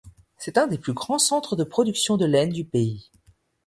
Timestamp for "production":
1.63-2.17